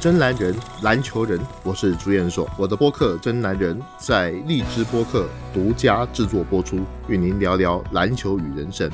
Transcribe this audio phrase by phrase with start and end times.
[0.00, 2.48] 真男人，篮球人，我是朱彦硕。
[2.56, 6.78] 我的播客《真男人》在荔枝播客独家制作播出，
[7.08, 8.88] 与您聊聊篮球与人生。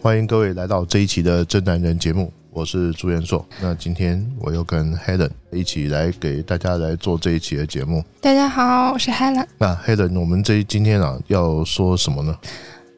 [0.00, 3.44] 欢迎各位来到这一期的《真男人》节目，我是朱彦硕。
[3.60, 8.04] 那今天我又跟 Helen 一起来给大家来做这一期的节目。
[8.20, 9.44] 大家好，我是 Helen。
[9.58, 12.38] 那 Helen，我们这今天啊要说什么呢？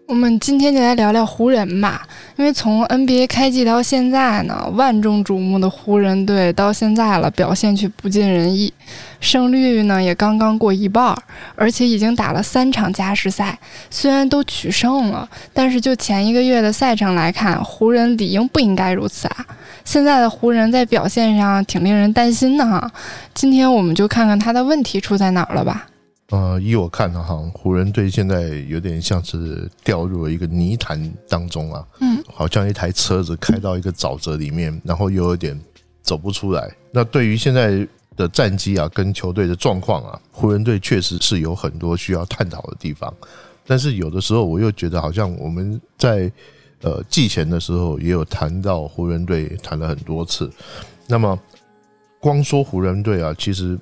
[0.08, 2.06] 我们今天就来聊聊湖人吧，
[2.36, 8.72] 因为从 NBA 开季到现在呢，万众瞩目的湖人队到现在了，表现却不尽人意，
[9.20, 11.16] 胜率呢也刚刚过一半，
[11.54, 13.58] 而且已经打了三场加时赛，
[13.90, 19.46] 虽然都取胜了，但是就前一个月的赛程来看，湖人理应不应该如此啊。
[19.84, 22.90] 现在的湖人，在表现上挺令人担心的哈。
[23.32, 25.86] 今天我们就看看他的问题出在哪儿了吧。
[26.32, 35.60] 呃，依我看呢，哈，湖人队现在有点像是掉入了一个泥潭当中啊，嗯，好像一台车子开到一个沼泽里面，然后又有点
[36.00, 36.74] 走不出来。
[36.90, 43.12] 那对于现在的战绩啊，跟球队的状况啊，湖人队确实是有很多需要探讨的地方。
[43.66, 46.32] 但是有的时候，我又觉得好像我们在
[46.80, 50.50] 呃季前的时候也有谈到湖人队，谈了很多次。
[51.06, 51.38] 那么
[52.18, 53.78] 光说湖人队啊，其实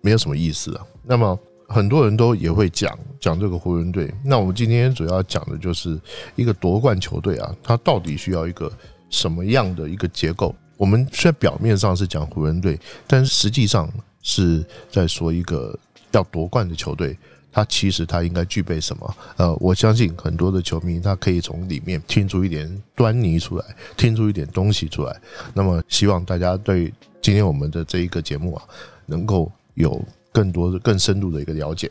[0.00, 0.84] 没有什么意思啊。
[1.04, 1.38] 那么
[1.70, 6.00] 很多人都也会讲讲这个湖人队，那我们今天主要讲的就是
[6.34, 8.72] 一个夺冠球队啊，它到底需要一个
[9.10, 10.54] 什么样的一个结构？
[10.78, 13.86] 我们虽然表面上是讲湖人队，但是实际上
[14.22, 15.78] 是在说一个
[16.12, 17.14] 要夺冠的球队，
[17.52, 19.16] 它其实它应该具备什么？
[19.36, 25.14] 呃，我相信很多的球迷他可以从里面听出一点端倪出来，听出一点东西出来。
[25.52, 28.62] 那么希望大家对今天我们的这一个节目啊，
[29.04, 30.02] 能够有。
[30.32, 31.90] 更多的、更深度的一个了解。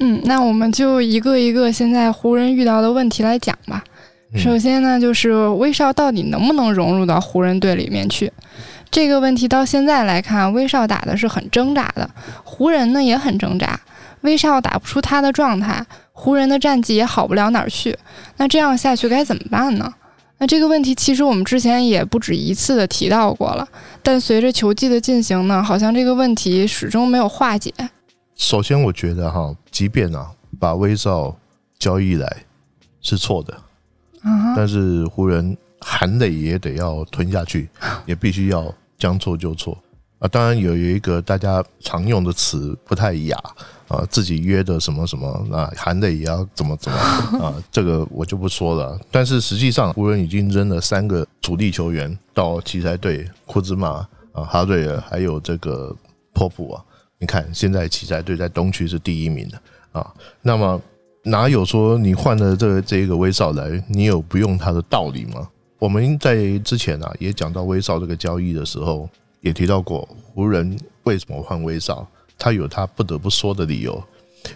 [0.00, 3.82] 嗯，那我们就一个一个现在湖人遇到的问题来讲吧。
[4.36, 8.30] 首先呢，就是威少到底能不能融入到湖人队里面去？
[8.90, 12.08] 这个问题到现在来看，威少打的是很挣扎的，
[12.44, 13.80] 湖人呢也很挣扎。
[14.20, 17.96] 威少打不出他的状态，湖人的战绩也好不了哪儿去。
[18.36, 19.92] 那这样下去该怎么办呢？
[20.40, 23.68] 那这个问题其实我们之前也不止一次的提到过了，
[24.02, 27.74] 但随着球季的进行呢，好像这个问题始终没有化解。
[28.36, 31.36] 首先，我觉得哈，即便啊把威少
[31.78, 32.36] 交易来
[33.00, 33.52] 是错的，
[34.56, 37.68] 但是湖人含泪也得要吞下去，
[38.06, 39.76] 也必须要将错就错
[40.20, 40.28] 啊。
[40.28, 43.36] 当然有有一个大家常用的词不太雅。
[43.88, 46.98] 啊，自己约的什么什么啊，含的也要怎么怎么
[47.40, 49.00] 啊，这个我就不说了。
[49.10, 55.94] 但是实际上，湖人已经扔了三个主力球员到奇才队，库兹马啊、哈瑞尔还有这个
[56.32, 56.84] 波普啊。
[57.18, 59.60] 你看，现在奇才队在东区是第一名的
[59.92, 60.14] 啊。
[60.42, 60.80] 那么
[61.24, 65.48] 哪有说你换了这这一个威少来，你有不用他的道理吗？
[65.78, 69.08] 我们在之前啊也讲到威少这个交易的时候，
[69.40, 72.06] 也提到过湖人为什么换威少。
[72.38, 74.00] 他有他不得不说的理由，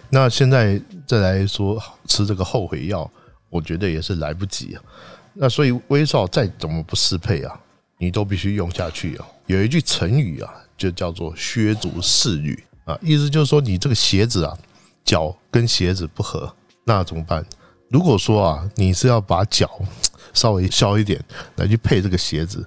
[0.09, 1.77] 那现在再来说
[2.07, 3.09] 吃这个后悔药，
[3.49, 4.81] 我觉得也是来不及啊。
[5.33, 7.59] 那所以威少再怎么不适配啊，
[7.97, 9.27] 你都必须用下去啊。
[9.47, 14.57] 有一句成语啊，就叫做削足适履啊，意思就是说你这个鞋子啊，
[15.03, 16.49] 脚跟鞋子不合，
[16.85, 17.45] 那怎么办？
[17.89, 19.69] 如果说啊，你是要把脚
[20.33, 21.21] 稍微削一点
[21.57, 22.65] 来去配这个鞋子，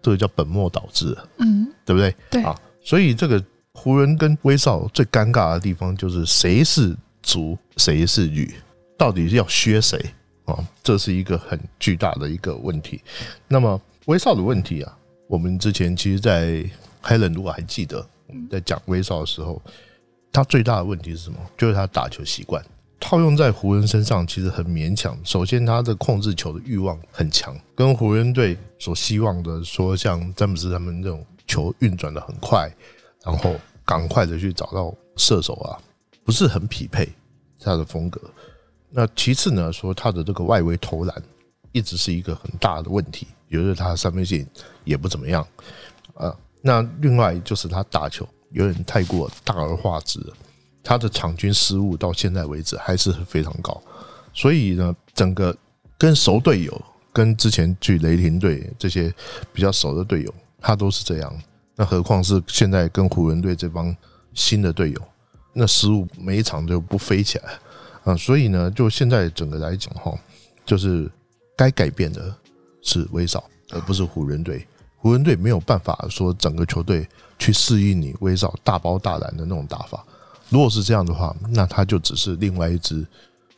[0.00, 2.16] 这个叫本末倒置，嗯，对不对？
[2.30, 3.44] 对啊，所以这个。
[3.74, 8.54] 湖人跟威少最尴尬的地方就是谁是足，谁是羽，
[8.96, 9.98] 到底是要削谁
[10.46, 10.56] 啊？
[10.82, 13.02] 这是一个很巨大的一个问题。
[13.48, 14.96] 那么威少的问题啊，
[15.26, 16.64] 我们之前其实，在
[17.02, 19.60] Helen 如果还记得我们在讲威少的时候，
[20.32, 21.36] 他最大的问题是什么？
[21.58, 22.64] 就是他打球习惯
[23.00, 25.18] 套用在湖人身上其实很勉强。
[25.24, 32.70] 首先，他的控制球的欲望很强，跟湖人队所希望的说像詹姆斯他们这种球运转的很快。
[33.24, 33.54] 然后
[33.84, 35.78] 赶快的去找到射手啊，
[36.24, 37.08] 不是很匹配
[37.58, 38.20] 他的风格。
[38.90, 41.22] 那其次呢，说他的这个外围投篮
[41.72, 44.46] 一直是一个很大的问题，觉得他三分线
[44.84, 45.46] 也不怎么样
[46.14, 46.36] 啊。
[46.60, 50.20] 那另外就是他打球有点太过大而化之，
[50.82, 53.82] 他的场均失误到现在为止还是非常高。
[54.32, 55.56] 所以呢，整个
[55.96, 56.82] 跟熟队友、
[57.12, 59.12] 跟之前去雷霆队这些
[59.52, 61.42] 比较熟的队友，他都是这样。
[61.76, 63.94] 那何况是现在跟湖人队这帮
[64.32, 65.02] 新的队友，
[65.52, 67.58] 那失误每一场就不飞起来
[68.04, 68.16] 啊！
[68.16, 70.16] 所以呢，就现在整个来讲哈，
[70.64, 71.10] 就是
[71.56, 72.34] 该改变的
[72.82, 74.66] 是威少，而不是湖人队。
[74.96, 77.06] 湖人队没有办法说整个球队
[77.38, 80.04] 去适应你威少大包大揽的那种打法。
[80.48, 83.06] 如果是这样的话，那他就只是另外一支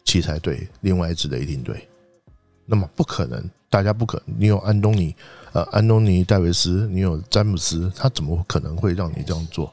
[0.05, 1.87] 奇才队，另外一支雷霆队。
[2.65, 3.49] 那么不可能。
[3.77, 5.15] 大家不可，你有安东尼，
[5.53, 9.67] 呃，安东尼戴维斯，你有詹姆斯，他怎么可能会让你这样做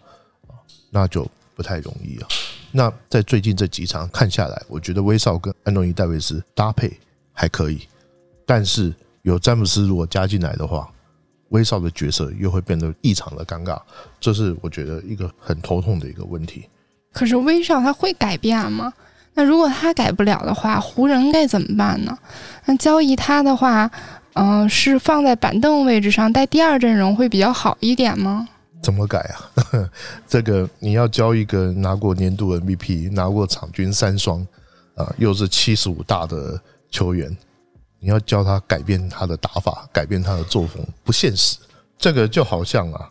[0.45, 0.59] 啊？
[0.91, 2.27] 那就不太容易啊。
[2.73, 6.91] 那在最近这几场看下来，我觉得威少跟安东尼戴维斯搭配
[7.31, 7.87] 还可以，
[8.45, 10.91] 但是有詹姆斯如果加进来的话，
[11.47, 13.81] 威少的角色又会变得异常的尴尬，
[14.19, 16.67] 这是我觉得一个很头痛的一个问题。
[17.13, 18.91] 可是威少他会改变吗？
[19.35, 22.17] 那如果他改不了的话，湖人该怎么办呢？
[22.65, 23.89] 那交易他的话，
[24.33, 28.47] 嗯，是放在板凳位置上带第二阵容会比较好一点吗？
[28.81, 29.89] 怎么改啊？
[30.27, 34.45] 这个你要交一个拿过年度 MVP、拿过场均三双
[34.95, 36.59] 啊，又是七十五大的
[36.91, 37.35] 球员，
[37.99, 41.57] 你要教他改变他的打法，改变他的作风，不现实。
[41.97, 43.09] 这个就好像啊，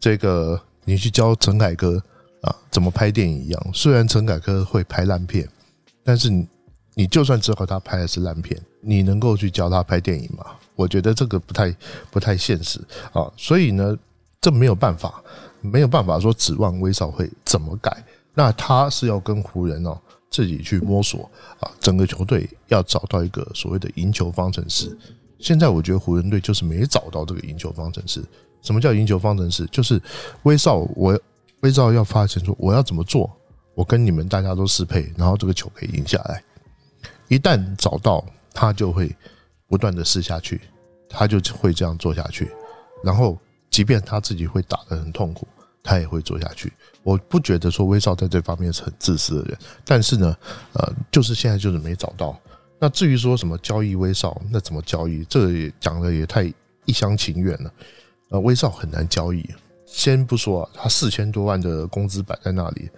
[0.00, 2.02] 这个你去教陈凯歌。
[2.42, 3.70] 啊，怎么拍电影一样？
[3.72, 5.48] 虽然陈凯歌会拍烂片，
[6.04, 6.48] 但是你
[6.94, 10.44] 你就算知道他拍的是烂片，你能够去教他拍电影吗？
[10.74, 11.74] 我觉得这个不太
[12.10, 12.80] 不太现实
[13.12, 13.30] 啊。
[13.36, 13.96] 所以呢，
[14.40, 15.22] 这没有办法，
[15.60, 18.04] 没有办法说指望威少会怎么改。
[18.34, 19.96] 那他是要跟湖人哦
[20.28, 21.30] 自己去摸索
[21.60, 24.98] 啊，整个球队要找到一个所谓的赢球方程式。
[25.38, 28.20] 现在我觉得湖人队就是没找到这个赢球方程式。
[28.62, 29.64] 什么叫赢球方程式？
[29.66, 30.02] 就是
[30.42, 31.16] 威少我。
[31.62, 33.30] 威少要发现说我要怎么做，
[33.74, 36.42] 我跟你们大家都适配，然后这个球可以赢下来。
[37.28, 39.14] 一旦找到，他就会
[39.68, 40.60] 不断的试下去，
[41.08, 42.50] 他就会这样做下去。
[43.02, 43.38] 然后，
[43.70, 45.46] 即便他自己会打得很痛苦，
[45.82, 46.72] 他也会做下去。
[47.04, 50.36] 我不觉得说威少在这方面是很自私的人，但是呢，
[50.72, 52.36] 呃，就是现在就是没找到。
[52.80, 55.24] 那至于说什么交易威少，那怎么交易？
[55.26, 56.52] 这也讲的也太
[56.86, 57.72] 一厢情愿了。
[58.30, 59.48] 呃，威少很难交易。
[59.92, 62.88] 先不说啊他四千多万的工资摆在那里，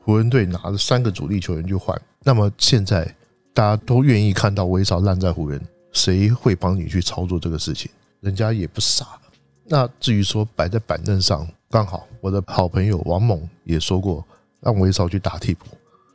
[0.00, 3.04] 湖人队拿了三个主力球员就换，那么现在
[3.52, 5.60] 大家都愿意看到威少烂在湖人，
[5.92, 7.90] 谁会帮你去操作这个事情？
[8.20, 9.18] 人家也不傻。
[9.64, 14.24] 那至于说摆在板凳上，刚好我的好朋友王猛也说过，
[14.60, 15.66] 让威少去打替补，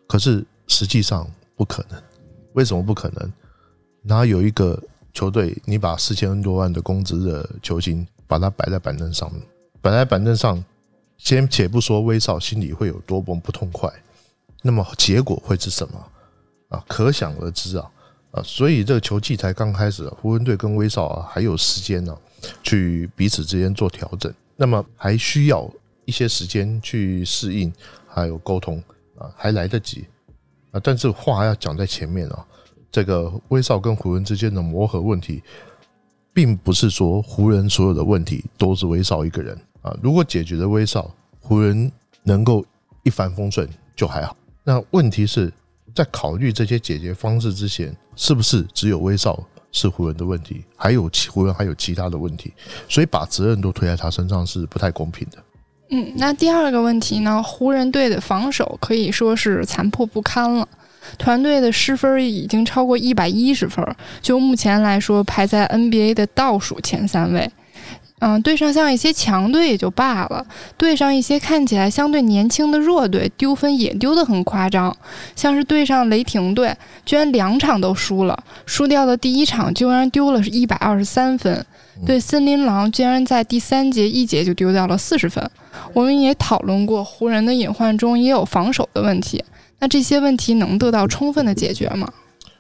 [0.08, 2.02] 可是实际上不可能。
[2.54, 3.34] 为什么不可能？
[4.02, 4.82] 哪有一个
[5.14, 9.42] 球队你把四千多万的工资的球星把他摆在板凳上面？
[9.82, 10.64] 本来板凳上，
[11.18, 13.92] 先且不说威少心里会有多么不痛快，
[14.62, 16.06] 那么结果会是什么
[16.70, 16.84] 啊？
[16.88, 17.92] 可想而知啊
[18.32, 18.44] 啊！
[18.44, 22.16] 所以这个球季才刚开始，湖人队跟威少啊还有时间呢，
[22.62, 25.68] 去彼此之间做调整，那么还需要
[26.06, 27.74] 一些时间去适应，
[28.08, 28.78] 还有沟通
[29.18, 30.06] 啊，还来得及
[30.70, 30.80] 啊！
[30.84, 32.46] 但是话要讲在前面啊，
[32.92, 35.42] 这个威少跟湖人之间的磨合问题，
[36.32, 39.60] 并不是说湖人所有的问题都是威少一个人。
[39.82, 41.92] 啊，如果解决了威少，湖人
[42.24, 42.66] 能够
[43.04, 44.36] 一帆风顺就还好。
[44.64, 45.52] 那问题是
[45.96, 50.64] 在考虑这些解决方式之前，是不是只有威少是湖人的问题？
[50.76, 52.54] 还有其湖人还有其他的问题，
[52.88, 55.38] 所以把责任都推在他身上是不太公平的。
[55.90, 57.42] 嗯，那第二个问题呢？
[57.44, 60.66] 湖人队的防守可以说是残破不堪了，
[61.18, 63.86] 团队的失分已经超过一百一十分，
[64.22, 67.52] 就目前来说排在 NBA 的倒数前三位。
[68.24, 70.46] 嗯，对上像一些强队也就罢了，
[70.78, 74.96] 对上一些看起来相对年轻的弱队，丢分也丢得很夸张。
[75.36, 76.72] 像是对上雷霆队，
[77.04, 81.66] 居然两场都输了，输掉的第一场居然丢了是一百二十三分。
[82.06, 85.50] 对森林狼，居然在第三节一节就丢掉了四十分。
[85.94, 89.44] 我们也讨论过，湖人的隐患中也有防守的问题。
[89.80, 92.08] 那这些问题能得到充分的解决吗？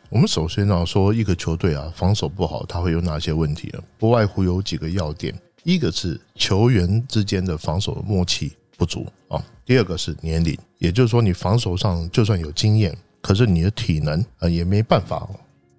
[0.09, 3.79] 我们首先呢说，一个球队啊，防守不好，它会有哪些问题呢？
[3.97, 5.33] 不外乎有几个要点。
[5.63, 15.29] 一个是球员之间的防守默契不足啊，第二个是年龄，也就是说你防守上就算有经验，可是你的体能啊也没办法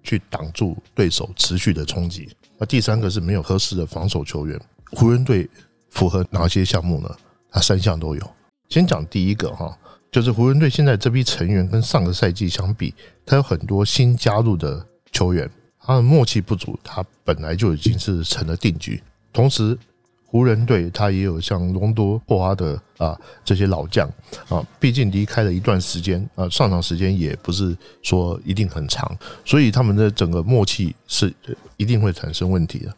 [0.01, 2.29] 去挡住对手持续的冲击。
[2.57, 4.59] 那第三个是没有合适的防守球员。
[4.91, 5.49] 湖人队
[5.89, 7.09] 符合哪些项目呢？
[7.51, 8.31] 它三项都有。
[8.69, 9.77] 先讲第一个哈，
[10.11, 12.93] 就是湖人队现在这批成员跟上个赛季相比，
[13.25, 15.49] 他有很多新加入的球员，
[15.79, 19.01] 他的默契不足，他本来就已经是成了定局。
[19.33, 19.77] 同时，
[20.25, 24.07] 湖人队他也有像隆多、霍华德啊这些老将
[24.47, 31.33] 啊，毕竟离开了一段时间啊，上场时间也不是说一定很长，所以他们的整个默契是
[31.77, 32.95] 一定会产生问题的。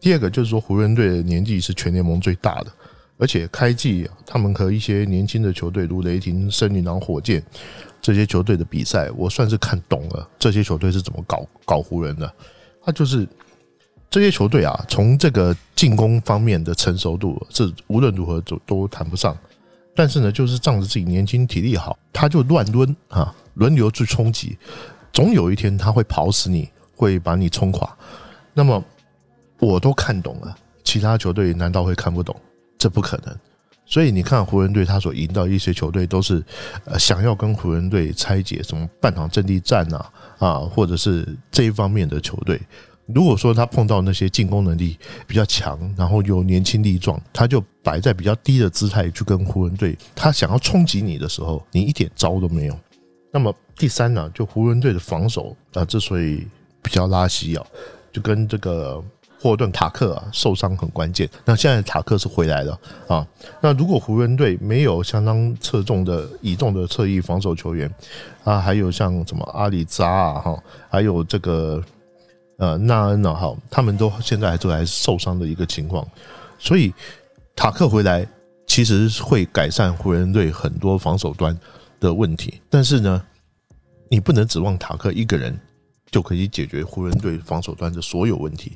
[0.00, 2.72] 第二个就是说，湖人队的年纪是全联盟最大的，
[3.18, 7.42] 而且开季他们和一些年轻的球队如雷霆、森林狼、火箭
[8.00, 12.32] 这些球队的比赛，我算是看懂了这些球队是怎么搞搞湖人的，
[12.82, 13.26] 他就是。
[14.10, 19.36] 这些球队啊，从这个进攻方面的成熟度是无论如何都都谈不上，
[19.94, 24.56] 但是呢，就是仗着自己年轻体力好，他就乱抡啊，轮流去冲击，
[25.12, 27.94] 总有一天他会跑死你，会把你冲垮。
[28.54, 28.82] 那么
[29.58, 32.34] 我都看懂了，其他球队难道会看不懂？
[32.78, 33.36] 这不可能。
[33.84, 36.44] 所以你看湖人队他所赢到一些球队都是，
[36.84, 40.04] 呃，想要跟湖人队拆解什么半场阵地战呐，
[40.38, 42.60] 啊，或者是这一方面的球队。
[43.14, 44.96] 如果说他碰到那些进攻能力
[45.26, 52.78] 比较强，然后又年轻力壮，他就摆在比较低的姿态去跟湖人队，他想要冲击你的时候，你一点招都没有。
[53.32, 56.46] 那么第三呢，就湖人队的防守啊，之所以
[56.82, 57.66] 比较拉稀啊，
[58.12, 59.02] 就跟这个。
[59.40, 63.24] 霍顿塔克啊受伤很关键，那现在塔克是回来了啊。
[63.60, 67.88] 那如果湖人队没有相当侧重的移动的侧翼防守球员
[68.42, 71.80] 啊，还有像什么阿里扎啊哈，还有这个
[72.58, 76.06] 呃纳恩啊哈，他们都现在还都还受伤的一个情况，
[76.58, 76.92] 所以
[77.56, 78.24] 塔克回来
[78.66, 81.58] 其实会改善湖人队很多防守端
[81.98, 83.22] 的问题，但是呢，
[84.08, 85.58] 你不能指望塔克一个人
[86.10, 88.72] 就可以解决湖人队防守端的所有问题。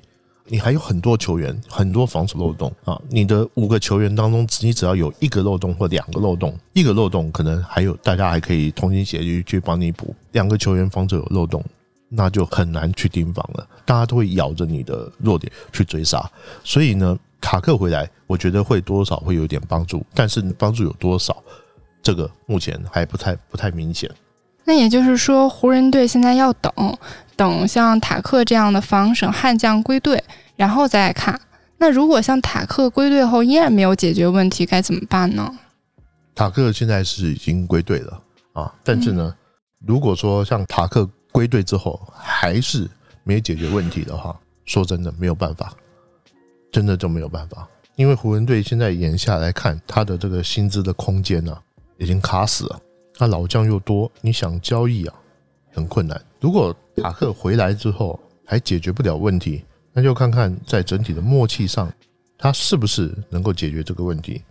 [0.49, 3.01] 你还有很多球员，很多防守漏洞啊！
[3.09, 10.15] 你的五个球员当中，你只要有一个漏洞或两个漏洞，一个漏洞可能还有大家还可以同心协力去帮你补。
[10.33, 11.65] 两个球员防守有漏洞，
[12.09, 13.67] 那就很难去盯防了。
[13.85, 16.29] 大家都会咬着你的弱点去追杀。
[16.63, 21.43] 所以呢，塔克回来，我觉得会多少会有点帮助，但是帮助有多少，
[22.03, 24.11] 这个目前还不太不太明显。
[24.65, 26.73] 那也就是说，湖人队现在要等。
[27.35, 30.23] 等像塔克这样的防守悍将归队，
[30.55, 31.41] 然后再来看。
[31.79, 35.53] 那如果像塔克归队后依然没有解决问题，该怎么办呢？
[36.37, 38.23] 塔克现在是已经归队了
[38.53, 39.35] 啊，但是呢，
[39.85, 42.89] 如果说像塔克归队之后还是
[43.25, 45.75] 没解决问题的话，说真的没有办法，
[46.71, 47.69] 真的就没有办法。
[47.97, 51.57] 因为湖人队现在眼下来看，他的这个薪资的空间呢
[51.99, 52.81] 已经卡死了，
[53.15, 55.15] 他老将又多，你想交易啊
[55.73, 56.21] 很困难。
[56.41, 61.93] 如果塔克回来之后还解决不了问题，那就看看在整体的默契上，
[62.39, 64.43] 他是不是能够解决这个问题。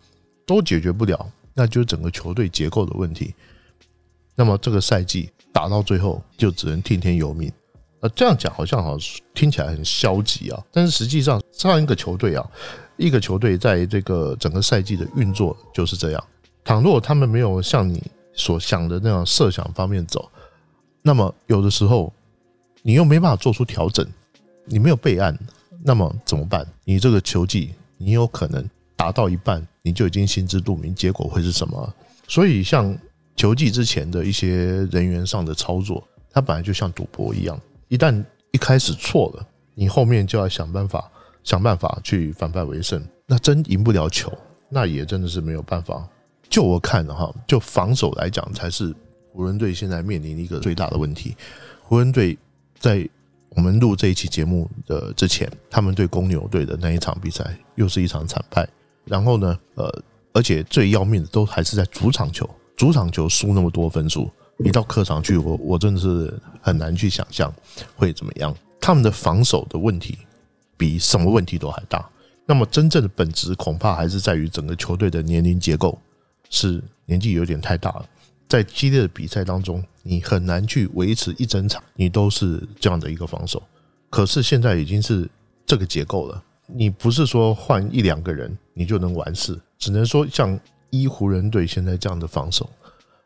[0.43, 3.33] 都解决不了，那就是整个球队结构的问题。
[4.35, 7.49] 那么这个赛季打到最后，就只能听天由命。
[8.01, 8.97] 呃，这样讲好像好
[9.33, 12.45] 听起来很消极啊，但是实际上上一个球队啊，
[12.97, 16.23] 一个球队在这个整个赛季的运作就是这样。
[16.63, 18.03] 倘若他们没有像你
[18.33, 20.29] 所想的那样设想方面走，
[21.01, 22.11] 那么有的时候。
[22.83, 24.03] 你又没办法做出调整，
[24.65, 25.37] 你没有备案，
[25.83, 26.67] 那么怎么办？
[26.83, 31.93] 你这个球技，你有可能达到一半，你就已经心知肚明，结果会是什么？
[32.27, 32.97] 所以，像
[33.35, 37.61] 球技之前的一些人员上的操作，它本来就像赌博一样，
[37.91, 39.45] 一旦一开始错了，
[39.75, 41.11] 你后面就要想办法
[41.43, 43.05] 想办法去反败为胜。
[43.25, 44.31] 那真赢不了球，
[44.69, 46.07] 那也真的是没有办法。
[46.49, 48.95] 就我看的哈，就防守来讲，才是
[49.33, 51.35] 湖人队现在面临一个最大的问题。
[51.83, 52.37] 湖人队。
[52.79, 53.07] 在
[53.49, 58.67] 我们录这一期节目的之前，他们对公牛队的那一场比赛又是一场惨败。
[59.05, 64.31] 然后呢，呃，而且最要命的都还是在主场球，主场球输那么多分数，
[64.63, 67.53] 一到客场去，我我真的是很难去想象
[67.95, 68.55] 会怎么样。
[68.79, 70.17] 他们的防守的问题
[70.75, 72.07] 比什么问题都还大。
[72.45, 75.97] 那么真正的本质恐怕还是在于整个球队的年龄结构
[76.49, 78.05] 是年纪有点太大了。
[78.49, 83.61] 在激烈的比赛当中，你很难去维持一整场，你都是这样的一个防守。
[84.09, 85.29] 可是现在已经是
[85.65, 92.69] 这个结构了，你不是说换一两个人你就能完事，只能说像一湖人队现在这样的防守，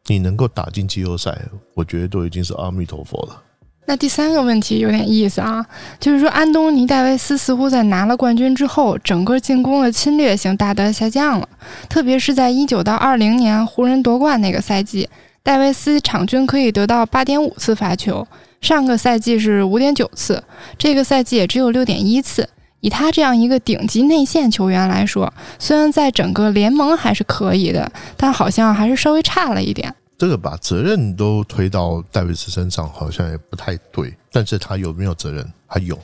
[0.08, 1.38] 你能够打进季后赛，
[1.74, 3.42] 我觉得都已经是阿弥陀佛了。
[3.88, 5.64] 那第三个问题有点意思啊，
[6.00, 11.48] 就是说安东尼戴维斯似乎在拿了冠军之后，整个进攻的侵略性大大下降了，
[11.88, 15.08] 特别是在一九到二零年湖人夺冠那个赛季，
[15.44, 18.28] 戴维斯场均可以得到八点五次罚球，
[18.60, 20.44] 上个赛季是五点九次，
[20.80, 22.50] 这个赛季也只有六点一次。
[22.86, 29.92] 以他这样一个顶级内线球员来说，虽然在整个联盟还是可以的，但好像还是稍微差了一点。
[30.20, 34.16] 这个把责任都推到戴维斯身上，好像也不太对。
[34.32, 35.52] 但是他有没有责任？
[35.68, 35.98] 他有，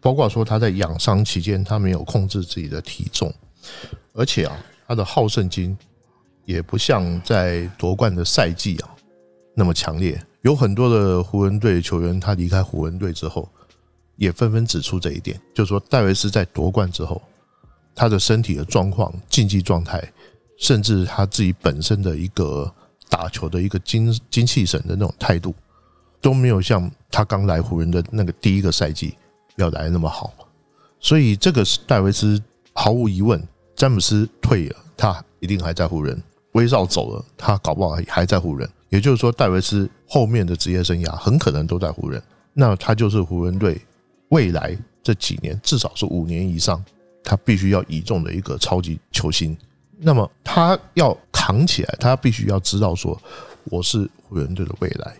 [0.00, 3.32] 包括说他在养伤期间，他没有控制自己的体重，
[4.12, 4.56] 而且啊，
[4.88, 5.78] 他的好胜心
[6.44, 8.90] 也不像在夺冠的赛季啊
[9.54, 10.20] 那么强烈。
[10.42, 13.48] 有很多的湖人队球员，他离开湖人队之后，
[14.16, 17.20] 也纷纷指出这一点，就是说戴维斯在夺冠之后，
[17.94, 20.02] 他的身体的状况、竞技状态，
[20.58, 22.72] 甚至他自己本身的一个。
[23.10, 25.54] 打球的一个精精气神的那种态度，
[26.20, 29.14] 都没有像他刚来湖人的那个第一个赛季
[29.54, 30.34] 要来那么好，
[30.98, 32.42] 所以这个是戴维斯
[32.72, 33.40] 毫无疑问，
[33.76, 36.16] 詹姆斯退了，他一定还在湖人；
[36.52, 38.68] 威少走了，他搞不好还在湖人。
[38.88, 42.20] 也就是说，戴维斯后面的职业生涯很可能都在湖人，
[42.52, 43.80] 那他就是湖人队
[44.28, 46.82] 未来这几年至少是五年以上，
[47.22, 49.56] 他必须要倚重的一个超级球星。
[49.98, 53.20] 那么他要扛起来，他必须要知道说，
[53.64, 55.16] 我是湖人队的未来，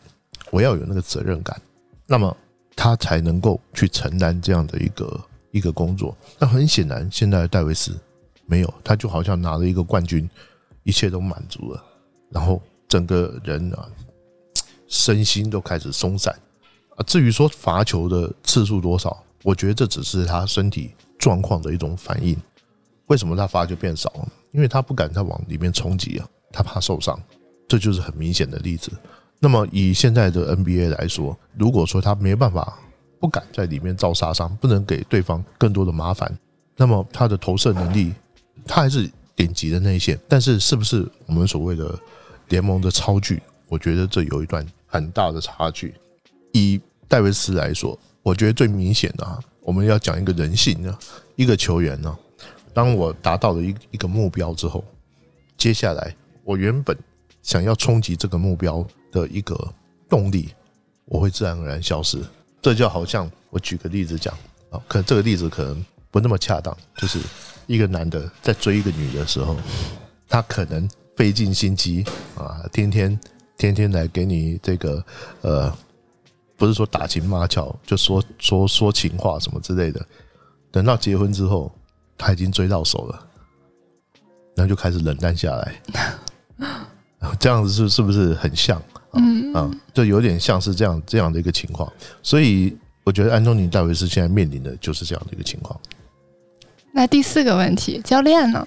[0.51, 1.61] 我要有那个责任感。
[2.07, 2.37] 那么
[2.77, 5.21] 他才能够去承担这样的一个
[5.53, 6.17] 一个工作。
[6.39, 7.97] 那很显然，现在戴维斯
[8.47, 10.29] 没有，他就好像拿了一个冠军，
[10.83, 11.83] 一切都满足了，
[12.31, 13.89] 然后整个人啊，
[14.89, 16.37] 身心都开始松散
[16.97, 17.05] 啊。
[17.07, 22.37] 至于说罚球的次数多少，我觉得这只是他身体状况的一种反应。
[23.07, 24.11] 为什么他罚球变少？
[24.53, 27.21] 因为他不敢再往里面冲击啊，他怕受伤，
[27.67, 28.91] 这就是很明显的例子。
[29.41, 32.79] 那么以现在的 NBA 来说，如果说他没办法，
[33.21, 36.39] 不敢在里面造杀伤，不能给对方更多的麻烦，
[36.77, 38.15] 那么他的投射能力，
[38.65, 40.19] 他还是顶级的内线。
[40.29, 41.99] 但是是不是我们所谓的
[42.49, 43.43] 联盟的超巨？
[43.69, 45.93] 我觉得这有一段很大的差距。
[46.55, 50.99] 以戴维斯来说，我觉得最明显的，啊我们要讲一个人性呢，
[51.37, 52.19] 一个球员呢，
[52.73, 54.83] 当我达到了一一个目标之后，
[55.59, 56.97] 接下来我原本
[57.43, 58.85] 想要冲击这个目标。
[59.15, 59.57] 的一个
[60.09, 60.49] 动力，
[61.05, 62.21] 我会自然而然消失。
[62.61, 64.37] 这就好像我举个例子讲
[64.71, 66.77] 啊，可这个例子可能不那么恰当。
[66.97, 67.21] 就是
[67.69, 69.57] 一个男的在追一个女的时候，
[70.29, 72.05] 他可能费尽心机
[72.37, 73.17] 啊，天天
[73.57, 75.05] 天天来给你这个
[75.43, 75.73] 呃，
[76.57, 80.05] 不是说打情骂俏，就说说说情话什么之类的。
[80.71, 81.73] 等到结婚之后，
[82.17, 83.27] 他已经追到手了，
[84.55, 85.83] 然后就开始冷淡下来。
[87.39, 88.81] 这样子是是不是很像？
[89.13, 91.91] 嗯啊，就有点像是这样这样的一个情况，
[92.23, 95.79] 所以我觉得安东尼戴维斯现在面临的就是这样的一个情况。
[96.93, 98.67] 那第四个问题，教练呢？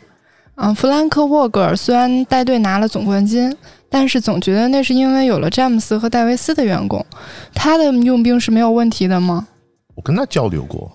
[0.55, 3.55] 嗯，弗兰克沃格尔虽然带队拿了总冠军，
[3.89, 7.05] 但是总觉得那是因为有了詹姆斯和戴维斯的员工。
[7.53, 9.47] 他的用兵是没有问题的吗？
[9.95, 10.91] 我跟他交流过，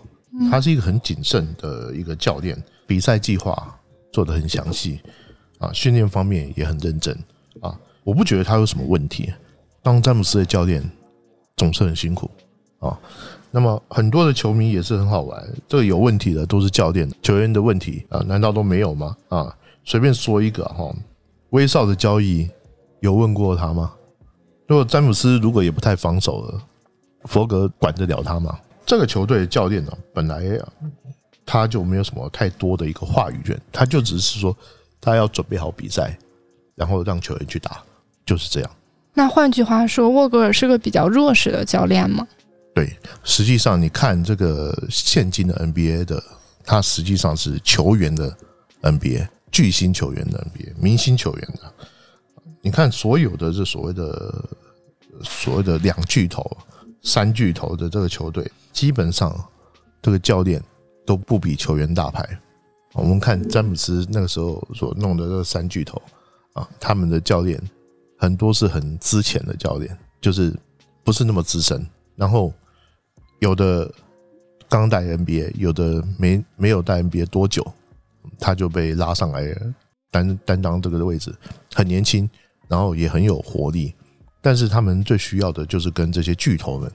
[0.50, 3.74] 他是一个很谨慎的一个教练，比赛计划
[4.12, 5.00] 做的很详细
[5.58, 7.16] 啊，训练方面也很认真
[7.60, 9.32] 啊，我不觉得他有什么问题。
[9.82, 10.82] 当詹姆斯的教练
[11.56, 12.30] 总是很辛苦
[12.78, 12.96] 啊，
[13.50, 15.42] 那么很多的球迷也是很好玩。
[15.66, 18.22] 这个有问题的都是教练球员的问题啊？
[18.26, 19.16] 难道都没有吗？
[19.28, 20.94] 啊，随便说一个哈，
[21.50, 22.48] 威少的交易
[23.02, 23.92] 有问过他吗？
[24.68, 26.62] 如果詹姆斯如果也不太防守了，
[27.24, 28.56] 佛格管得了他吗？
[28.86, 30.40] 这个球队的教练呢，本来
[31.44, 34.56] 他就没有什么太多的一个话语权，他就只是说
[35.00, 36.16] 他要准备好比赛，
[36.76, 37.82] 然后让球员去打，
[38.24, 38.70] 就是这样。
[39.12, 42.24] 那换句话说，沃格尔是个比较弱势的教练吗？
[42.72, 46.22] 对，实际上你看这个现今的 NBA 的，
[46.64, 48.32] 他实际上是球员的
[48.80, 51.72] NBA，巨星球员的 NBA，明星球员的。
[52.60, 54.48] 你看所有的这所谓的
[55.22, 56.44] 所谓的两巨头、
[57.02, 59.34] 三巨头的这个球队，基本上
[60.00, 60.62] 这个教练
[61.04, 62.26] 都不比球员大牌。
[62.94, 66.00] 我们看詹姆斯那个时候所弄的这三巨头
[66.52, 67.60] 啊，他们的教练。
[68.18, 70.56] 很多是很资浅的教练，就是
[71.02, 71.84] 不是那么资深。
[72.14, 72.54] 然后
[73.40, 73.92] 有的
[74.68, 77.66] 刚带 NBA，有的没没有带 NBA 多久，
[78.38, 79.52] 他就被拉上来
[80.08, 81.34] 担担当这个位置，
[81.74, 82.28] 很年轻，
[82.68, 83.94] 然后也很有活力。
[84.40, 86.90] 但是他们最需要的就是跟这些巨头们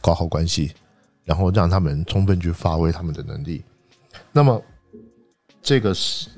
[0.00, 0.72] 搞好关系，
[1.24, 3.62] 然后让他们充分去发挥他们的能力。
[4.32, 4.62] 那么
[5.62, 6.28] 这个是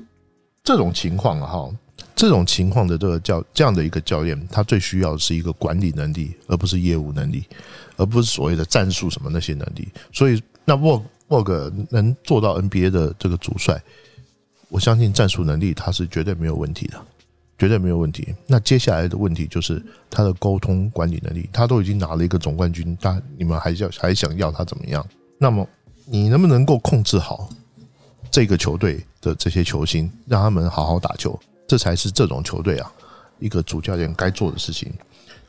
[0.63, 1.69] 这种情况哈。
[2.15, 7.43] 这种情况的这个教这样的一个教练，他最需要的是一个管理能力，而不是业务能力，
[7.97, 9.87] 而不是所谓的战术什么那些能力。
[10.11, 13.81] 所以，那沃沃格能做到 NBA 的这个主帅，
[14.69, 17.03] 我相信战术能力他是绝对没有问题的，
[17.57, 18.35] 绝对没有问题。
[18.47, 25.05] 那接下来的问题就是他的沟通管理能力，他都已经拿了一个总冠军，他你们还要还想要他怎么样？
[25.37, 25.67] 那么
[26.05, 27.49] 你能不能够控制好
[28.31, 31.39] 这个球队的这些球星，让他们好好打球？
[31.67, 32.91] 这才是这种球队啊，
[33.39, 34.91] 一个主教练该做的事情。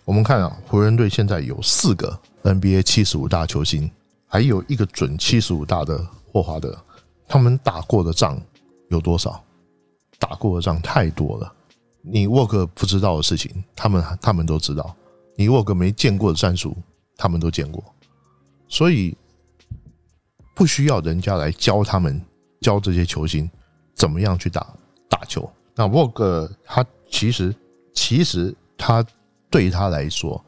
[0.04, 3.90] 我们看啊，湖人队现在有四个 NBA 七十五大球星，
[4.26, 6.78] 还有一个准七十五大的霍华德。
[7.26, 8.40] 他们打过的仗
[8.90, 9.42] 有多少？
[10.18, 11.52] 打过的仗太多了。
[12.06, 14.94] 你沃克不知道的事情，他们他们都知道；
[15.36, 16.76] 你沃克没见过的战术，
[17.16, 17.82] 他们都见过。
[18.68, 19.16] 所以
[20.54, 22.20] 不需要人家来教他们，
[22.60, 23.50] 教这些球星
[23.94, 24.66] 怎么样去打
[25.08, 25.50] 打球。
[25.74, 27.54] 那沃克他其实
[27.94, 29.04] 其实他
[29.48, 30.44] 对他来说，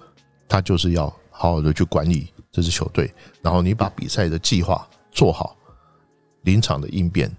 [0.47, 5.57] 他就是要好好的去管理这支球队，然后你把比赛的计划做好，
[6.43, 7.35] 临场的应变，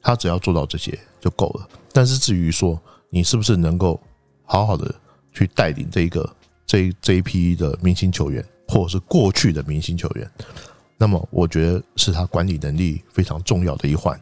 [0.00, 1.68] 他只要做到这些就够了。
[1.92, 4.00] 但是至于说你是不是能够
[4.44, 4.92] 好好的
[5.32, 6.28] 去带领这一个
[6.64, 10.30] 这这一批的明星球员，或者是过去的明星球员，
[10.96, 14.18] 那么我觉得是他管理能力非常重要的一环。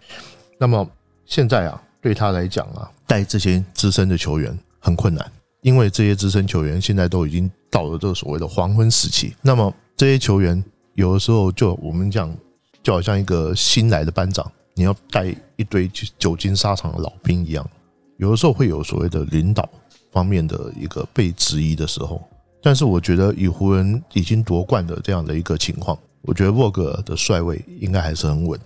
[0.59, 0.89] 那么
[1.27, 9.35] 现在啊，对他来讲啊，带这些资深的球员很困难，因为这些资深球员现在都已经到了这个所谓的黄昏时期。
[9.43, 10.63] 那么这些球员
[10.95, 12.35] 有的时候就我们讲，
[12.83, 17.71] 就好像一个新来的班长，你要带一堆久经沙场的老兵一样，
[18.19, 19.69] 有的时候会有所谓的领导
[20.13, 22.21] 方面的一个被质疑的时候。
[22.61, 28.59] 但是我觉得以湖人已经夺冠的这样的一个情况，我觉得沃格的帅位应该还是很稳。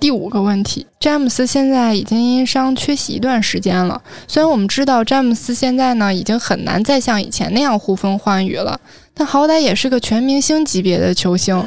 [0.00, 4.02] 第五个问题，詹姆斯现在已经因伤缺席一段时间了。
[4.26, 8.80] 虽然我们知道詹姆斯现在呢已经很难再像以前那样呼风唤雨了，
[9.12, 11.62] 但好歹也是个全明星级别的球星。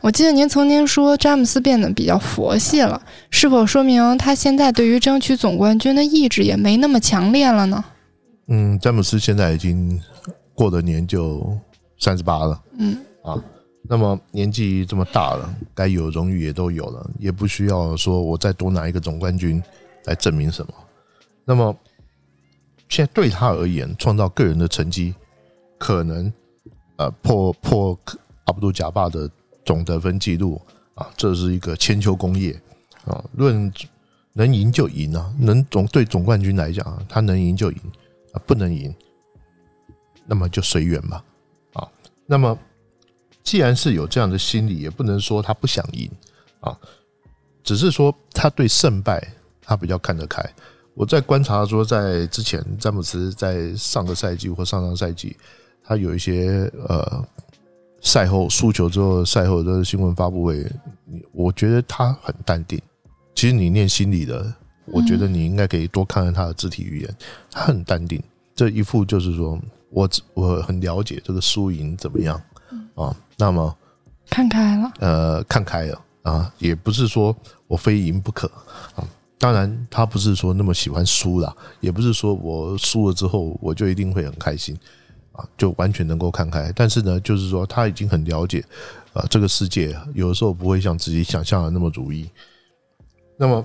[0.00, 7.84] 我记得您曾经说詹姆斯变得比较佛系了，是否说明他现在对于争取总冠军的意志也没那么强烈了呢？
[8.48, 10.00] 嗯，詹姆斯现在已经
[10.54, 11.56] 过了年就
[11.98, 12.62] 三十八了。
[12.78, 13.42] 嗯啊。
[13.82, 19.60] 那么年纪这么大了，该有荣誉也都有了，也不需要说我再多拿一个总冠军
[20.04, 20.72] 来证明什么。
[21.44, 21.74] 那么
[22.88, 25.14] 现在对他而言，创造个人的成绩，
[25.78, 26.32] 可能
[26.98, 27.98] 呃破破
[28.44, 29.28] 阿布杜贾巴的
[29.64, 30.60] 总得分记录
[30.94, 32.52] 啊，这是一个千秋功业
[33.04, 33.24] 啊。
[33.32, 33.72] 论
[34.32, 37.78] 能赢就赢啊，能总对总冠军来讲，他能赢就赢
[38.32, 38.94] 啊，不能赢，
[40.26, 41.24] 那么就随缘吧
[41.72, 41.88] 啊。
[42.26, 42.58] 那么。
[43.42, 46.08] 既然是有这样的心理，也不能说他不想赢
[46.60, 46.78] 啊，
[47.64, 49.26] 只是说他对胜败
[49.62, 50.44] 他比较看得开。
[50.92, 55.34] 我在观察说，在之前詹姆斯在上个赛季或上上赛季，
[55.82, 57.26] 他有一些呃
[58.00, 60.66] 赛后输球之后赛后的新闻发布会，
[61.32, 62.80] 我觉得他很淡定。
[63.34, 64.52] 其实你念心理的，
[64.86, 67.16] 我觉得你应该可以多看看他的肢体语言，
[67.50, 68.22] 他很淡定，
[68.54, 69.58] 这一副就是说
[69.90, 72.40] 我我很了解这个输赢怎么样。
[72.94, 73.74] 啊，那么
[74.28, 77.34] 看开了，呃，看开了啊，也不是说
[77.66, 78.46] 我非赢不可
[78.94, 79.06] 啊。
[79.38, 84.76] 当然，他不是说那么喜欢输啦，也不是说我输了之后我就一定会很开心
[85.56, 86.72] 就完全能够看开。
[86.74, 88.64] 但是呢，就是说他已经很了解
[89.12, 92.28] 啊，这个世界有的时候不会像自己想象的那么如意。
[93.36, 93.64] 那么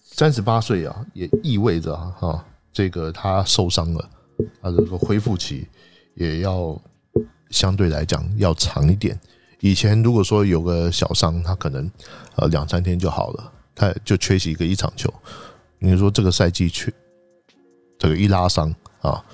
[0.00, 4.10] 三十八岁啊，也意味着哈，这个他受伤了，
[4.62, 5.66] 他这个恢复期
[6.14, 6.80] 也要。
[7.50, 9.16] 相对来讲要长一点。
[9.60, 11.88] 以前如果说有个小伤，他可能
[12.34, 15.12] 呃两三天就好了，他就缺席一个一场球。
[15.78, 16.92] 你说这个赛季缺
[17.96, 19.24] 这个一拉伤啊，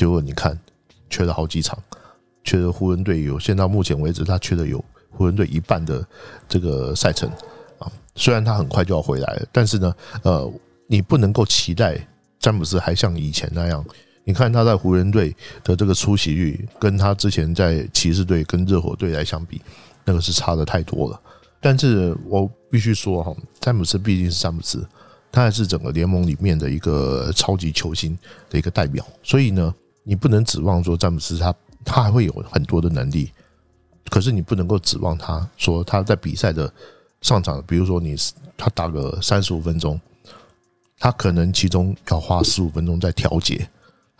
[0.00, 0.58] 结果你看
[1.10, 1.78] 缺了好几场，
[2.42, 6.02] 缺了湖人队有，现到目前为止他缺的有湖人队一半的
[6.48, 7.28] 这个赛程
[7.78, 7.92] 啊。
[8.14, 10.50] 虽然他很快就要回来了，但是呢，呃，
[10.86, 11.98] 你不能够期待
[12.38, 13.84] 詹姆斯还像以前那样。
[14.24, 19.60] 你看他在湖人队的这个出席率，跟他之前在骑士队跟热火队来相比，
[20.06, 21.20] 那个是差的太多了。
[21.60, 24.82] 但是我必须说哈，詹姆斯毕竟是詹姆斯，
[25.30, 29.06] 他还是整个联盟里面的一个超级球星的一个代表。
[29.22, 33.32] 所以呢，你不能指望说詹姆斯他他还会有很多的能力，
[34.10, 36.72] 可是你不能够指望他说他在比赛的
[37.22, 38.16] 上场，比如说你
[38.56, 40.00] 他打个三十五分钟，
[40.98, 43.68] 他可能其中要花十五分钟在调节。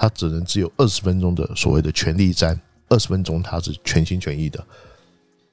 [0.03, 4.59] 他只能只有二十分钟的所谓的全力战，二十分钟他是全心全意的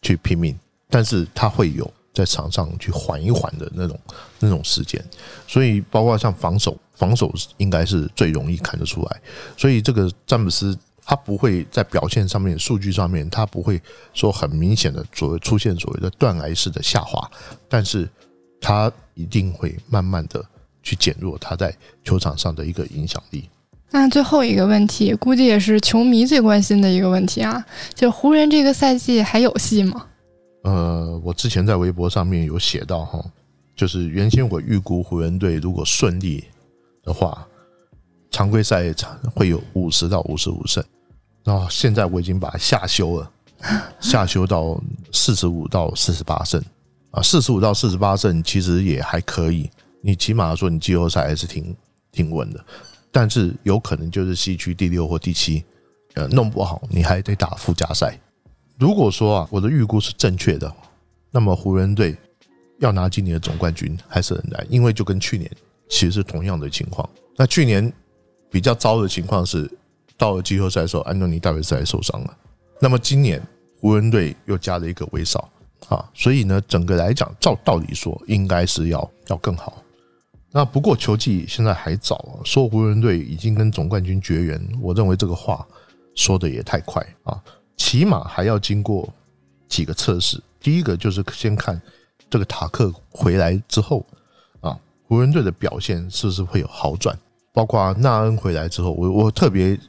[0.01, 0.57] 去拼命，
[0.89, 3.99] 但是他会有在场上去缓一缓的那种
[4.39, 5.03] 那种时间，
[5.49, 9.21] 所以包括像防守，防守应该是最容易看得出来，
[9.55, 13.79] 所以这个詹姆斯他不会在表现上面、数据上面，他不会
[14.13, 17.29] 说很明显的所谓出现所谓的断崖式的下滑，
[17.69, 18.09] 但是
[18.59, 20.43] 他一定会慢慢的
[20.81, 23.47] 去减弱他在球场上的一个影响力。
[23.89, 30.05] 那最后一个问题，估计也是球迷最关心的一个问题啊，就湖人这个赛季还有戏吗？
[30.63, 33.23] 呃，我之前在微博上面有写到哈，
[33.77, 36.43] 就是原先我预估湖人队如果顺利
[37.07, 37.47] 的话，
[38.29, 38.93] 常规赛
[39.33, 40.83] 会有五十到五十五胜，
[41.45, 43.31] 然后现在我已经把它下修了，
[44.01, 44.77] 下修到
[45.13, 46.61] 四十五到四十八胜
[47.11, 51.73] 啊，四十五到四十八胜其实也还可以，你起码说你季后赛还是挺
[52.11, 52.63] 挺稳的。
[53.09, 55.63] 但是有可能就是西区第六或第七，
[56.15, 58.19] 呃，弄不好你还得打附加赛。
[58.77, 60.71] 如果说啊，我的预估是正确的，
[61.31, 62.15] 那么湖人队
[62.79, 65.49] 要拿今年的总冠军还是很难，因为就跟去年
[65.89, 67.07] 其实是同样的情况。
[67.35, 67.91] 那去年
[68.49, 69.69] 比较糟的情况是，
[70.17, 72.37] 到了季后赛的时候，安东尼戴维斯还受伤了。
[72.79, 73.41] 那么今年
[73.79, 75.49] 湖人队又加了一个威少
[75.89, 79.83] 啊，所以呢，整个来讲，照道理说应该是要要更好。
[80.51, 85.65] 那不过球季现在还早啊，说湖人队已经跟总冠军绝缘，我认为这个话
[86.15, 87.39] 说的也太快啊，
[87.75, 89.07] 起码还要经过
[89.67, 91.79] 几个测试第一个就是先看
[92.29, 94.05] 这个塔克回来之后，
[95.07, 97.17] 湖人队的表现是不是会有好转？
[97.53, 99.79] 包括纳恩回来之后，我我特别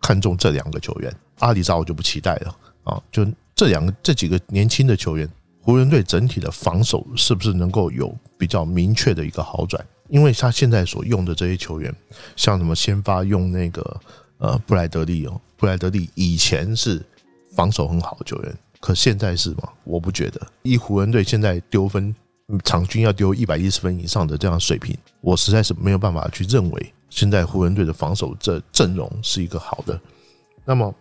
[0.00, 1.12] 看重这两个球员。
[1.40, 5.28] 阿里扎我就不期待了啊，就这两个这几个年轻的球员，
[5.60, 9.84] 湖人队整体的防守是不是能够有比较明确的一个好转？
[10.08, 11.94] 因为他现在所用的这些球员，
[12.34, 14.00] 像什么先发用那个
[14.38, 17.04] 呃布莱德利哦，布莱德利以前是
[17.54, 18.56] 防守很好的球员。
[18.80, 19.68] 可现在是吗？
[19.84, 20.40] 我不觉得。
[20.62, 22.14] 以湖人队现在丢分，
[22.64, 30.00] 场均要丢一百一十分以上的这样水平，我实在是没有办法去认为现在湖人队的防守这阵容是一个好的。
[30.64, 30.94] 那么，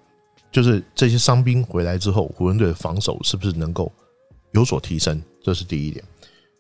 [0.52, 3.92] 就是这些伤兵回来之后，湖人队的防守是不是能够
[4.52, 5.22] 有所提升？
[5.42, 6.04] 这是第一点。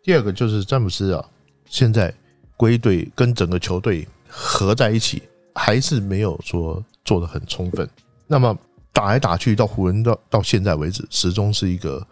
[0.03, 1.25] 第二个就是詹姆斯啊，
[1.65, 2.13] 现在
[2.55, 5.23] 归队跟整个球队合在一起，
[5.55, 7.89] 还是没有说做的很充分。
[8.25, 8.57] 那么。
[8.93, 12.03] 打来打去，到湖人到到现在为止，始终是一个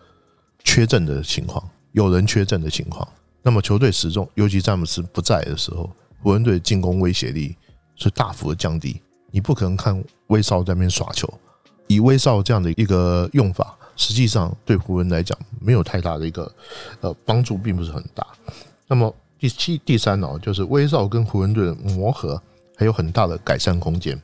[0.63, 3.07] 缺阵的情况，有人缺阵的情况。
[3.41, 5.89] 那么球队始终，尤其詹姆斯不在的时候，
[6.21, 7.55] 湖人队进攻威胁力
[7.95, 9.01] 是大幅的降低。
[9.31, 11.33] 你不可能看威少在那边耍球，
[11.87, 16.51] 以威少这样的一个用法，实际上对湖人来讲没有太大的一个
[16.99, 18.27] 呃帮助，并不是很大。
[18.87, 22.41] 那么第七、第三呢，就是威少跟湖人队的磨合
[22.75, 24.21] 还有很大的改善空间。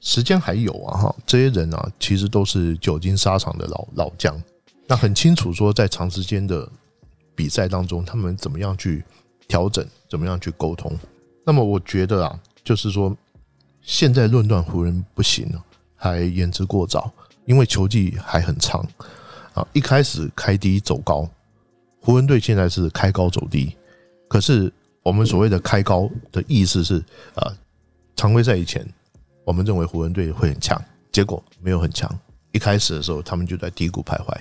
[0.00, 4.38] 时间还有啊，哈，这些人啊，其实都是久经沙场的老老将，
[4.86, 6.68] 那很清楚说，在长时间的
[7.34, 9.04] 比赛当中，他们怎么样去
[9.48, 10.96] 调整，怎么样去沟通。
[11.44, 13.16] 那么，我觉得啊，就是说，
[13.82, 15.48] 现在论断湖人不行，
[15.94, 17.12] 还言之过早，
[17.44, 18.86] 因为球季还很长
[19.52, 19.66] 啊。
[19.72, 21.28] 一开始开低走高，
[22.00, 23.76] 湖人队现在是开高走低，
[24.28, 27.52] 可是我们所谓的开高的意思是啊，
[28.16, 28.86] 常规赛以前。
[29.46, 32.10] 我们认为湖人队会很强，结果没有很强。
[32.52, 34.34] 一开始的时候，他们就在低谷徘徊。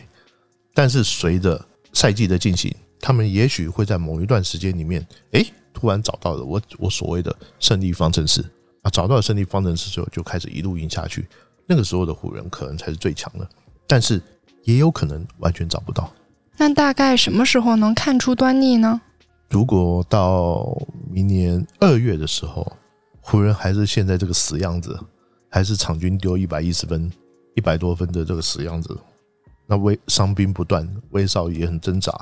[0.73, 1.61] 但是随着
[1.93, 8.43] 赛季的进行，他们也许会在某一段时间里面，哎，突然找到了我我所谓的胜利方程式
[8.81, 11.27] 啊，找到了胜利方程式之后，就开始一路赢下去。
[11.65, 13.47] 那个时候的湖人可能才是最强的，
[13.87, 14.21] 但是
[14.63, 16.11] 也有可能完全找不到。
[16.57, 18.99] 那大概什么时候能看出端倪呢？
[19.49, 20.77] 如果到
[21.09, 22.71] 明年二月的时候。
[23.25, 24.99] 湖人还是现在这个死样子，
[25.47, 27.09] 还是场均丢一百一十分、
[27.55, 28.99] 一百多分的这个死样子。
[29.65, 32.13] 那威伤兵不断，威少也很挣扎。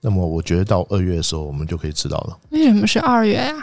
[0.00, 2.38] 那么我觉得到二月的时候，我们就可以知道了。
[2.50, 3.54] 为什么是二月呀？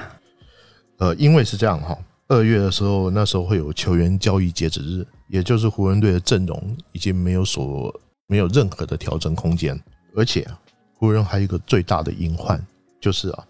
[0.97, 7.93] 呃，因为是这样哈，二月的时候，那时候会有球员交易截止日，也就是湖人队的阵容已经没有所
[8.27, 9.80] 没有任何的调整空间，
[10.15, 10.47] 而且
[10.95, 12.63] 湖人还有一个最大的隐患，
[12.99, 13.43] 就是啊，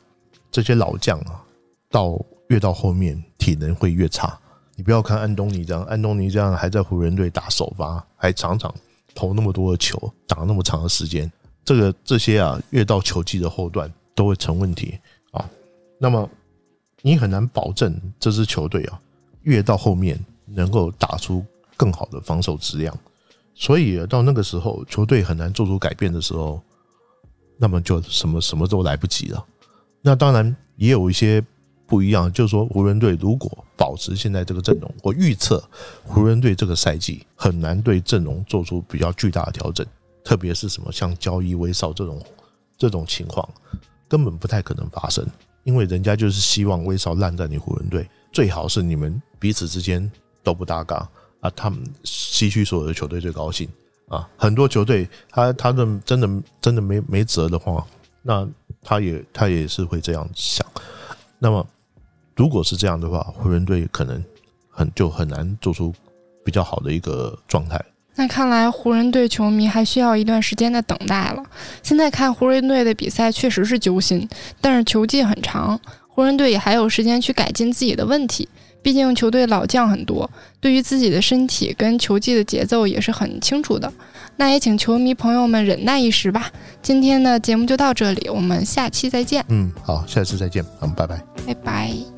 [0.51, 1.43] 这些老将啊，
[1.89, 2.17] 到
[2.49, 4.37] 越到后面体能会越差。
[4.75, 8.73] 你不要看安东尼这样，安东尼这样还在湖人队打首发，还常常
[9.17, 11.31] 投那么多的球，打那么长的时间。
[11.65, 14.99] 这个这些啊，越到球季的后段都会成问题
[15.31, 15.49] 啊。
[15.97, 16.29] 那么
[17.01, 19.01] 你很难保证这支球队啊，
[19.41, 21.43] 越到后面能够打出
[21.75, 22.95] 更好的防守质量。
[23.55, 26.61] 所以到那个时候，球队很难做出改变的时候，
[27.57, 29.43] 那么就什么什么都来不及了。
[30.03, 31.43] 那当然也有一些。
[31.87, 35.63] 不一样，就是说湖人队如果保持现在这个阵容，我预测
[36.03, 39.87] 湖人队这个赛季很难对阵容做出比较巨大的调整，
[40.21, 42.21] 特别是什么像交易威少这种
[42.77, 43.47] 这种情况，
[44.09, 45.25] 根本不太可能发生，
[45.63, 50.11] 因为人家就是希望威少烂在你湖人队，最好是你们彼此之间
[50.43, 53.69] 都不搭嘎啊，他们西区所有的球队最高兴
[54.09, 57.87] 啊，很多球队他他的真的真的没没辙的话，
[58.21, 58.45] 那
[58.83, 60.67] 他也他也是会这样想，
[61.39, 61.65] 那么。
[62.37, 64.23] 如果是这样的话，湖人队可能
[64.69, 65.93] 很就很难做出
[66.45, 67.83] 比较好的一个状态。
[68.15, 71.43] 那看来湖人队球迷还需要一段时间的等待了。
[71.83, 74.27] 现在看湖人队的比赛确实是揪心，
[74.61, 78.47] 但是球季很长，湖人队也还有时间去改进自己的问题。
[78.81, 80.29] 毕竟球队老将很多，
[80.61, 83.91] 对于自己的身体跟球技的节奏也是很清楚的。
[84.37, 86.49] 那也请球迷朋友们忍耐一时吧。
[86.81, 89.43] 今天的节目就到这里，我们下期再见。
[89.49, 92.16] 嗯，好，下次再见，嗯，拜拜，拜拜。